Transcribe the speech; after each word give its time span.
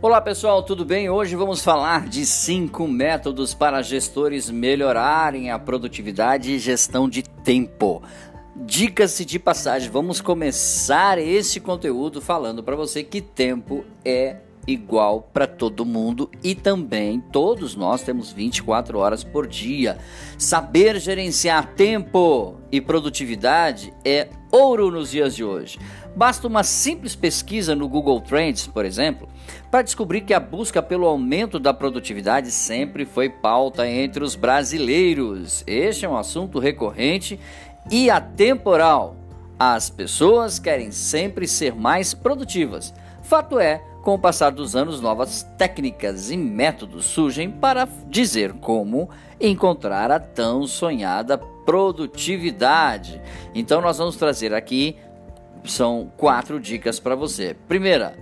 Olá 0.00 0.20
pessoal, 0.20 0.62
tudo 0.62 0.84
bem? 0.84 1.10
Hoje 1.10 1.34
vamos 1.34 1.60
falar 1.60 2.06
de 2.08 2.24
cinco 2.24 2.86
métodos 2.86 3.52
para 3.52 3.82
gestores 3.82 4.48
melhorarem 4.48 5.50
a 5.50 5.58
produtividade 5.58 6.52
e 6.52 6.58
gestão 6.60 7.08
de 7.08 7.24
tempo. 7.24 8.00
Dicas 8.54 9.18
de 9.18 9.40
passagem, 9.40 9.90
vamos 9.90 10.20
começar 10.20 11.18
esse 11.18 11.58
conteúdo 11.58 12.20
falando 12.20 12.62
para 12.62 12.76
você 12.76 13.02
que 13.02 13.20
tempo 13.20 13.84
é 14.04 14.36
igual 14.68 15.28
para 15.32 15.48
todo 15.48 15.84
mundo 15.84 16.30
e 16.44 16.54
também 16.54 17.20
todos 17.20 17.74
nós 17.74 18.02
temos 18.02 18.30
24 18.30 18.98
horas 18.98 19.24
por 19.24 19.48
dia. 19.48 19.98
Saber 20.38 21.00
gerenciar 21.00 21.74
tempo 21.74 22.54
e 22.70 22.80
produtividade 22.80 23.92
é 24.04 24.28
ouro 24.52 24.90
nos 24.90 25.10
dias 25.10 25.34
de 25.34 25.42
hoje. 25.42 25.78
Basta 26.18 26.48
uma 26.48 26.64
simples 26.64 27.14
pesquisa 27.14 27.76
no 27.76 27.88
Google 27.88 28.20
Trends, 28.20 28.66
por 28.66 28.84
exemplo, 28.84 29.28
para 29.70 29.82
descobrir 29.82 30.22
que 30.22 30.34
a 30.34 30.40
busca 30.40 30.82
pelo 30.82 31.06
aumento 31.06 31.60
da 31.60 31.72
produtividade 31.72 32.50
sempre 32.50 33.04
foi 33.04 33.28
pauta 33.28 33.88
entre 33.88 34.24
os 34.24 34.34
brasileiros. 34.34 35.62
Este 35.64 36.06
é 36.06 36.08
um 36.08 36.16
assunto 36.16 36.58
recorrente 36.58 37.38
e 37.88 38.10
atemporal. 38.10 39.14
As 39.56 39.90
pessoas 39.90 40.58
querem 40.58 40.90
sempre 40.90 41.46
ser 41.46 41.72
mais 41.72 42.14
produtivas. 42.14 42.92
Fato 43.22 43.60
é 43.60 43.80
com 44.02 44.14
o 44.14 44.18
passar 44.18 44.50
dos 44.50 44.74
anos, 44.74 45.00
novas 45.00 45.44
técnicas 45.56 46.32
e 46.32 46.36
métodos 46.36 47.04
surgem 47.04 47.48
para 47.48 47.86
dizer 48.08 48.54
como 48.54 49.08
encontrar 49.40 50.10
a 50.10 50.18
tão 50.18 50.66
sonhada 50.66 51.38
produtividade. 51.38 53.20
Então, 53.54 53.82
nós 53.82 53.98
vamos 53.98 54.16
trazer 54.16 54.54
aqui 54.54 54.96
são 55.64 56.10
quatro 56.16 56.60
dicas 56.60 56.98
para 56.98 57.14
você. 57.14 57.56
Primeira, 57.66 58.16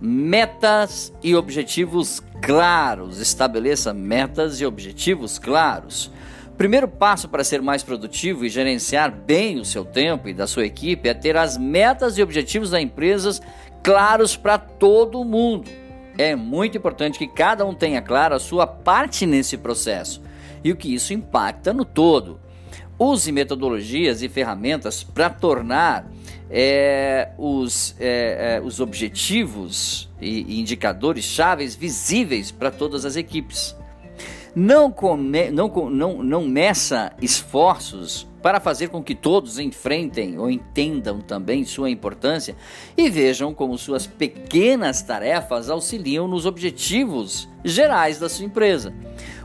metas 0.00 1.12
e 1.22 1.34
objetivos 1.34 2.22
claros. 2.42 3.20
Estabeleça 3.20 3.92
metas 3.92 4.60
e 4.60 4.66
objetivos 4.66 5.38
claros. 5.38 6.10
Primeiro 6.56 6.86
passo 6.86 7.28
para 7.28 7.42
ser 7.42 7.60
mais 7.60 7.82
produtivo 7.82 8.44
e 8.44 8.48
gerenciar 8.48 9.10
bem 9.10 9.58
o 9.58 9.64
seu 9.64 9.84
tempo 9.84 10.28
e 10.28 10.34
da 10.34 10.46
sua 10.46 10.64
equipe 10.64 11.08
é 11.08 11.14
ter 11.14 11.36
as 11.36 11.58
metas 11.58 12.16
e 12.16 12.22
objetivos 12.22 12.70
da 12.70 12.80
empresa 12.80 13.40
claros 13.82 14.36
para 14.36 14.56
todo 14.56 15.24
mundo. 15.24 15.68
É 16.16 16.36
muito 16.36 16.78
importante 16.78 17.18
que 17.18 17.26
cada 17.26 17.66
um 17.66 17.74
tenha 17.74 18.00
claro 18.00 18.36
a 18.36 18.38
sua 18.38 18.68
parte 18.68 19.26
nesse 19.26 19.56
processo 19.56 20.22
e 20.62 20.70
o 20.70 20.76
que 20.76 20.94
isso 20.94 21.12
impacta 21.12 21.72
no 21.72 21.84
todo. 21.84 22.40
Use 22.98 23.30
metodologias 23.32 24.22
e 24.22 24.28
ferramentas 24.28 25.02
para 25.02 25.28
tornar 25.28 26.08
é, 26.48 27.30
os, 27.36 27.96
é, 27.98 28.56
é, 28.56 28.60
os 28.64 28.78
objetivos 28.80 30.08
e 30.20 30.60
indicadores 30.60 31.24
chaves 31.24 31.74
visíveis 31.74 32.52
para 32.52 32.70
todas 32.70 33.04
as 33.04 33.16
equipes. 33.16 33.76
Não, 34.54 34.92
come, 34.92 35.50
não, 35.50 35.68
não, 35.90 36.22
não 36.22 36.46
meça 36.46 37.12
esforços 37.20 38.24
para 38.40 38.60
fazer 38.60 38.88
com 38.88 39.02
que 39.02 39.14
todos 39.14 39.58
enfrentem 39.58 40.38
ou 40.38 40.48
entendam 40.48 41.20
também 41.20 41.64
sua 41.64 41.90
importância 41.90 42.54
e 42.96 43.10
vejam 43.10 43.52
como 43.52 43.76
suas 43.76 44.06
pequenas 44.06 45.02
tarefas 45.02 45.68
auxiliam 45.68 46.28
nos 46.28 46.46
objetivos 46.46 47.48
gerais 47.64 48.20
da 48.20 48.28
sua 48.28 48.44
empresa. 48.44 48.94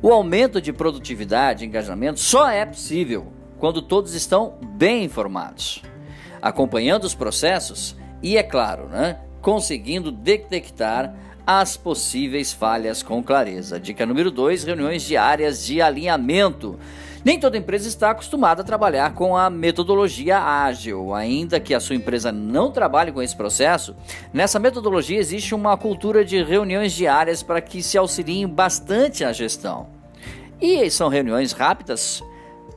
O 0.00 0.10
aumento 0.10 0.60
de 0.60 0.72
produtividade 0.72 1.64
e 1.64 1.66
engajamento 1.66 2.20
só 2.20 2.48
é 2.48 2.64
possível 2.64 3.33
quando 3.58 3.80
todos 3.82 4.14
estão 4.14 4.54
bem 4.62 5.04
informados, 5.04 5.82
acompanhando 6.40 7.04
os 7.04 7.14
processos 7.14 7.96
e, 8.22 8.36
é 8.36 8.42
claro, 8.42 8.88
né, 8.88 9.18
conseguindo 9.40 10.10
detectar 10.10 11.14
as 11.46 11.76
possíveis 11.76 12.52
falhas 12.52 13.02
com 13.02 13.22
clareza. 13.22 13.78
Dica 13.78 14.06
número 14.06 14.30
2: 14.30 14.64
reuniões 14.64 15.02
diárias 15.02 15.64
de 15.64 15.80
alinhamento. 15.80 16.78
Nem 17.24 17.40
toda 17.40 17.56
empresa 17.56 17.88
está 17.88 18.10
acostumada 18.10 18.60
a 18.60 18.64
trabalhar 18.64 19.14
com 19.14 19.34
a 19.34 19.48
metodologia 19.48 20.38
ágil. 20.38 21.14
Ainda 21.14 21.58
que 21.58 21.72
a 21.72 21.80
sua 21.80 21.96
empresa 21.96 22.30
não 22.30 22.70
trabalhe 22.70 23.12
com 23.12 23.22
esse 23.22 23.34
processo, 23.34 23.96
nessa 24.30 24.58
metodologia 24.58 25.18
existe 25.18 25.54
uma 25.54 25.74
cultura 25.74 26.22
de 26.22 26.42
reuniões 26.42 26.92
diárias 26.92 27.42
para 27.42 27.62
que 27.62 27.82
se 27.82 27.96
auxiliem 27.96 28.46
bastante 28.46 29.24
a 29.24 29.32
gestão. 29.32 29.86
E 30.60 30.90
são 30.90 31.08
reuniões 31.08 31.52
rápidas, 31.52 32.22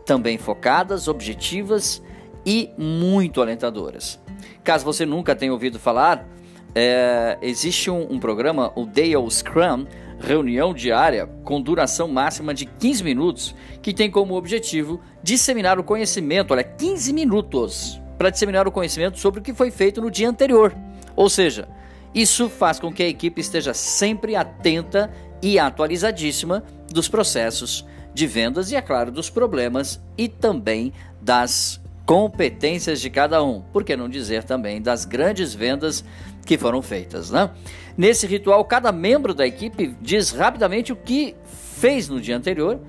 também 0.07 0.37
focadas, 0.37 1.09
objetivas 1.09 2.01
e 2.45 2.71
muito 2.77 3.41
alentadoras. 3.41 4.17
Caso 4.63 4.85
você 4.85 5.05
nunca 5.05 5.35
tenha 5.35 5.51
ouvido 5.51 5.77
falar, 5.77 6.25
é, 6.73 7.37
existe 7.41 7.91
um, 7.91 8.13
um 8.13 8.17
programa, 8.17 8.71
o 8.73 8.85
Dale 8.85 9.29
Scrum, 9.29 9.85
reunião 10.17 10.73
diária 10.73 11.27
com 11.43 11.61
duração 11.61 12.07
máxima 12.07 12.53
de 12.53 12.65
15 12.65 13.03
minutos, 13.03 13.55
que 13.81 13.93
tem 13.93 14.09
como 14.09 14.35
objetivo 14.35 15.01
disseminar 15.21 15.77
o 15.77 15.83
conhecimento, 15.83 16.51
olha, 16.51 16.63
15 16.63 17.11
minutos 17.11 18.01
para 18.17 18.29
disseminar 18.29 18.65
o 18.67 18.71
conhecimento 18.71 19.19
sobre 19.19 19.41
o 19.41 19.43
que 19.43 19.53
foi 19.53 19.69
feito 19.69 20.01
no 20.01 20.09
dia 20.09 20.29
anterior. 20.29 20.73
Ou 21.15 21.29
seja, 21.29 21.67
isso 22.15 22.49
faz 22.49 22.79
com 22.79 22.91
que 22.91 23.03
a 23.03 23.07
equipe 23.07 23.41
esteja 23.41 23.73
sempre 23.73 24.35
atenta 24.35 25.11
e 25.41 25.59
atualizadíssima 25.59 26.63
dos 26.89 27.09
processos 27.09 27.85
de 28.17 28.25
vendas 28.25 28.71
e, 28.71 28.75
é 28.75 28.81
claro, 28.81 29.11
dos 29.11 29.29
problemas 29.29 30.01
e 30.17 30.27
também 30.27 30.91
das 31.21 31.79
competências 32.03 32.99
de 32.99 33.11
cada 33.11 33.43
um, 33.43 33.61
por 33.61 33.83
que 33.83 33.95
não 33.95 34.09
dizer 34.09 34.43
também 34.43 34.81
das 34.81 35.05
grandes 35.05 35.53
vendas 35.53 36.03
que 36.43 36.57
foram 36.57 36.81
feitas, 36.81 37.29
né? 37.29 37.51
Nesse 37.95 38.25
ritual, 38.25 38.65
cada 38.65 38.91
membro 38.91 39.35
da 39.35 39.45
equipe 39.45 39.95
diz 40.01 40.31
rapidamente 40.31 40.91
o 40.91 40.95
que 40.95 41.35
fez 41.45 42.09
no 42.09 42.19
dia 42.19 42.35
anterior, 42.35 42.79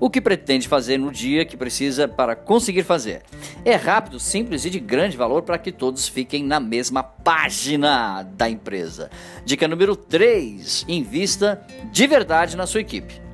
o 0.00 0.08
que 0.08 0.22
pretende 0.22 0.66
fazer 0.66 0.96
no 0.96 1.12
dia 1.12 1.44
que 1.44 1.56
precisa 1.56 2.08
para 2.08 2.34
conseguir 2.34 2.84
fazer. 2.84 3.22
É 3.66 3.74
rápido, 3.74 4.18
simples 4.18 4.64
e 4.64 4.70
de 4.70 4.80
grande 4.80 5.18
valor 5.18 5.42
para 5.42 5.58
que 5.58 5.70
todos 5.70 6.08
fiquem 6.08 6.44
na 6.44 6.60
mesma 6.60 7.02
página 7.02 8.22
da 8.22 8.48
empresa. 8.48 9.10
Dica 9.44 9.68
número 9.68 9.94
3: 9.94 10.86
invista 10.88 11.60
de 11.92 12.06
verdade 12.06 12.56
na 12.56 12.66
sua 12.66 12.80
equipe. 12.80 13.27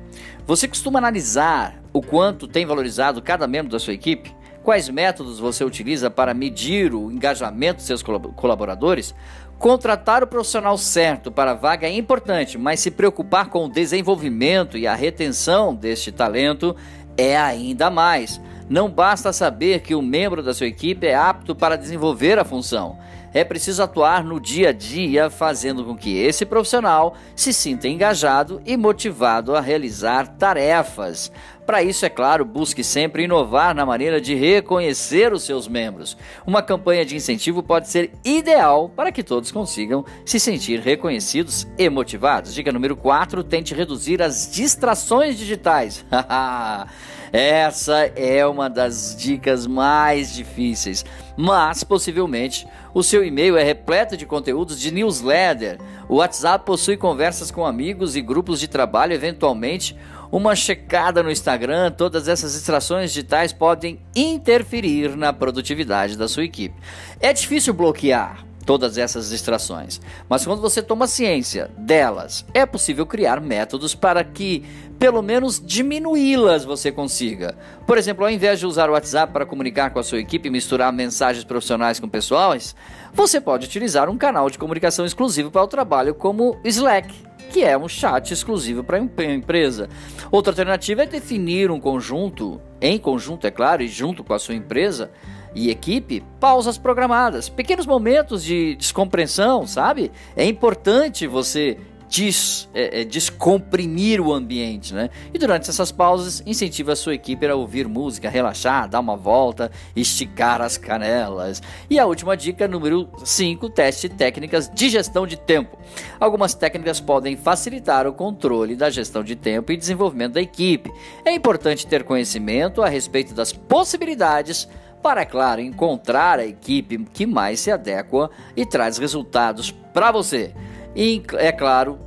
Você 0.47 0.67
costuma 0.67 0.99
analisar 0.99 1.81
o 1.91 2.03
quanto 2.03 2.47
tem 2.47 2.67
valorizado 2.67 3.19
cada 3.19 3.47
membro 3.47 3.71
da 3.71 3.79
sua 3.79 3.93
equipe? 3.93 4.31
Quais 4.61 4.87
métodos 4.89 5.39
você 5.39 5.63
utiliza 5.63 6.09
para 6.11 6.35
medir 6.35 6.93
o 6.93 7.11
engajamento 7.11 7.77
dos 7.77 7.87
seus 7.87 8.03
colaboradores? 8.03 9.15
Contratar 9.57 10.21
o 10.21 10.27
profissional 10.27 10.77
certo 10.77 11.31
para 11.31 11.51
a 11.51 11.55
vaga 11.55 11.87
é 11.87 11.91
importante, 11.91 12.59
mas 12.59 12.79
se 12.79 12.91
preocupar 12.91 13.49
com 13.49 13.65
o 13.65 13.71
desenvolvimento 13.71 14.77
e 14.77 14.85
a 14.85 14.93
retenção 14.93 15.73
deste 15.73 16.11
talento 16.11 16.75
é 17.17 17.35
ainda 17.35 17.89
mais. 17.89 18.39
Não 18.67 18.89
basta 18.89 19.31
saber 19.31 19.81
que 19.81 19.93
o 19.93 20.01
membro 20.01 20.41
da 20.41 20.51
sua 20.51 20.65
equipe 20.65 21.05
é 21.05 21.15
apto 21.15 21.55
para 21.55 21.75
desenvolver 21.75 22.39
a 22.39 22.43
função. 22.43 22.97
É 23.31 23.43
preciso 23.43 23.83
atuar 23.83 24.23
no 24.23 24.39
dia 24.39 24.69
a 24.69 24.71
dia, 24.71 25.29
fazendo 25.29 25.83
com 25.83 25.95
que 25.95 26.17
esse 26.17 26.45
profissional 26.45 27.15
se 27.35 27.53
sinta 27.53 27.87
engajado 27.87 28.61
e 28.65 28.75
motivado 28.75 29.55
a 29.55 29.61
realizar 29.61 30.29
tarefas. 30.29 31.31
Para 31.65 31.81
isso, 31.81 32.05
é 32.05 32.09
claro, 32.09 32.45
busque 32.45 32.83
sempre 32.83 33.23
inovar 33.23 33.73
na 33.73 33.85
maneira 33.85 34.21
de 34.21 34.35
reconhecer 34.35 35.33
os 35.33 35.43
seus 35.43 35.67
membros. 35.67 36.15
Uma 36.45 36.61
campanha 36.61 37.03
de 37.03 37.15
incentivo 37.15 37.63
pode 37.63 37.89
ser 37.89 38.11
ideal 38.23 38.87
para 38.89 39.11
que 39.11 39.23
todos 39.23 39.51
consigam 39.51 40.05
se 40.23 40.39
sentir 40.39 40.79
reconhecidos 40.79 41.67
e 41.77 41.89
motivados. 41.89 42.53
Dica 42.53 42.71
número 42.71 42.95
4: 42.95 43.43
tente 43.43 43.73
reduzir 43.73 44.21
as 44.21 44.51
distrações 44.51 45.37
digitais. 45.37 46.05
Essa 47.33 48.05
é 48.15 48.45
uma 48.45 48.69
das 48.69 49.15
dicas 49.17 49.67
mais 49.67 50.33
difíceis, 50.33 51.03
mas 51.35 51.83
possivelmente 51.83 52.65
o 52.93 53.03
seu 53.03 53.25
e-mail 53.25 53.57
é 53.57 53.63
repleto 53.63 54.15
de 54.15 54.25
conteúdos 54.25 54.79
de 54.79 54.89
newsletter. 54.89 55.77
O 56.07 56.17
WhatsApp 56.17 56.63
possui 56.63 56.95
conversas 56.95 57.51
com 57.51 57.65
amigos 57.65 58.15
e 58.15 58.21
grupos 58.21 58.59
de 58.59 58.69
trabalho, 58.69 59.11
eventualmente 59.11 59.97
uma 60.35 60.53
checada 60.53 61.23
no 61.23 61.31
Instagram, 61.31 61.91
todas 61.91 62.27
essas 62.27 62.51
distrações 62.51 63.13
digitais 63.13 63.53
podem 63.53 64.01
interferir 64.13 65.15
na 65.15 65.31
produtividade 65.31 66.17
da 66.17 66.27
sua 66.27 66.43
equipe. 66.43 66.75
É 67.21 67.31
difícil 67.31 67.73
bloquear 67.73 68.45
todas 68.65 68.97
essas 68.97 69.29
distrações, 69.29 70.01
mas 70.27 70.45
quando 70.45 70.61
você 70.61 70.81
toma 70.81 71.07
ciência 71.07 71.71
delas, 71.77 72.45
é 72.53 72.65
possível 72.65 73.05
criar 73.05 73.39
métodos 73.39 73.95
para 73.95 74.25
que 74.25 74.65
pelo 74.99 75.21
menos 75.21 75.61
diminuí-las 75.65 76.65
você 76.65 76.91
consiga. 76.91 77.55
Por 77.87 77.97
exemplo, 77.97 78.25
ao 78.25 78.29
invés 78.29 78.59
de 78.59 78.65
usar 78.65 78.89
o 78.89 78.93
WhatsApp 78.93 79.31
para 79.31 79.45
comunicar 79.45 79.91
com 79.91 79.99
a 79.99 80.03
sua 80.03 80.19
equipe 80.19 80.49
e 80.49 80.51
misturar 80.51 80.91
mensagens 80.91 81.45
profissionais 81.45 81.97
com 81.97 82.09
pessoais, 82.09 82.75
você 83.13 83.39
pode 83.39 83.67
utilizar 83.67 84.09
um 84.09 84.17
canal 84.17 84.49
de 84.49 84.57
comunicação 84.57 85.05
exclusivo 85.05 85.49
para 85.49 85.63
o 85.63 85.67
trabalho 85.67 86.13
como 86.13 86.59
Slack 86.65 87.34
que 87.45 87.63
é 87.63 87.77
um 87.77 87.87
chat 87.87 88.31
exclusivo 88.31 88.83
para 88.83 88.97
a 88.97 89.33
empresa. 89.33 89.89
Outra 90.31 90.51
alternativa 90.51 91.03
é 91.03 91.05
definir 91.05 91.71
um 91.71 91.79
conjunto, 91.79 92.59
em 92.81 92.97
conjunto, 92.97 93.47
é 93.47 93.51
claro, 93.51 93.81
e 93.81 93.87
junto 93.87 94.23
com 94.23 94.33
a 94.33 94.39
sua 94.39 94.55
empresa 94.55 95.11
e 95.55 95.69
equipe, 95.69 96.21
pausas 96.39 96.77
programadas, 96.77 97.47
pequenos 97.47 97.85
momentos 97.85 98.43
de 98.43 98.75
descompreensão, 98.75 99.65
sabe? 99.65 100.11
É 100.35 100.45
importante 100.45 101.25
você 101.25 101.77
des, 102.09 102.69
é, 102.73 103.01
é, 103.01 103.05
descomprimir 103.05 104.21
o 104.21 104.33
ambiente, 104.33 104.93
né? 104.93 105.09
E 105.33 105.39
durante 105.39 105.69
essas 105.69 105.91
pausas, 105.91 106.41
incentiva 106.45 106.93
a 106.93 106.95
sua 106.95 107.15
equipe 107.15 107.45
a 107.45 107.55
ouvir 107.55 107.87
música, 107.87 108.29
relaxar, 108.29 108.87
dar 108.89 108.99
uma 108.99 109.15
volta, 109.15 109.71
esticar 109.95 110.61
as 110.61 110.77
canelas. 110.77 111.61
E 111.89 111.99
a 111.99 112.05
última 112.05 112.35
dica, 112.35 112.67
número 112.67 113.09
5, 113.23 113.69
teste 113.69 114.09
técnicas 114.09 114.69
de 114.73 114.89
gestão 114.89 115.25
de 115.25 115.37
tempo. 115.37 115.77
Algumas 116.19 116.53
técnicas 116.53 116.99
podem 116.99 117.35
facilitar 117.35 118.07
o 118.07 118.13
controle 118.13 118.75
da 118.75 118.89
gestão 118.89 119.23
de 119.23 119.35
tempo 119.35 119.71
e 119.71 119.77
desenvolvimento 119.77 120.33
da 120.33 120.41
equipe. 120.41 120.91
É 121.23 121.33
importante 121.33 121.87
ter 121.87 122.03
conhecimento 122.03 122.81
a 122.81 122.89
respeito 122.89 123.33
das 123.33 123.51
possibilidades 123.51 124.67
para, 125.05 125.23
claro, 125.23 125.61
encontrar 125.61 126.39
a 126.39 126.45
equipe 126.47 126.97
que 127.13 127.27
mais 127.27 127.59
se 127.59 127.69
adequa 127.69 128.29
e 128.55 128.65
traz 128.65 128.97
resultados 128.97 129.69
para 129.69 130.11
você. 130.11 130.51
E, 130.95 131.21
é 131.33 131.51
claro, 131.51 131.99